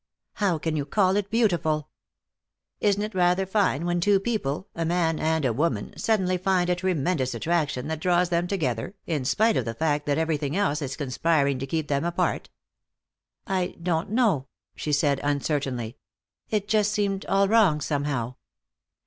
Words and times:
"How 0.33 0.57
can 0.57 0.75
you 0.75 0.83
call 0.83 1.15
it 1.15 1.29
beautiful?" 1.29 1.89
"Isn't 2.79 3.03
it 3.03 3.13
rather 3.13 3.45
fine 3.45 3.85
when 3.85 4.01
two 4.01 4.19
people, 4.19 4.67
a 4.73 4.83
man 4.83 5.19
and 5.19 5.45
a 5.45 5.53
woman, 5.53 5.93
suddenly 5.95 6.39
find 6.39 6.71
a 6.71 6.75
tremendous 6.75 7.35
attraction 7.35 7.87
that 7.87 7.99
draws 7.99 8.29
them 8.29 8.47
together, 8.47 8.95
in 9.05 9.25
spite 9.25 9.57
of 9.57 9.65
the 9.65 9.75
fact 9.75 10.07
that 10.07 10.17
everything 10.17 10.57
else 10.57 10.81
is 10.81 10.97
conspiring 10.97 11.59
to 11.59 11.67
keep 11.67 11.87
them 11.87 12.03
apart?" 12.03 12.49
"I 13.45 13.75
don't 13.79 14.09
know," 14.09 14.47
she 14.75 14.91
said 14.91 15.19
uncertainly. 15.21 15.97
"It 16.49 16.67
just 16.67 16.91
seemed 16.91 17.23
all 17.27 17.47
wrong, 17.47 17.79
somehow." 17.79 18.37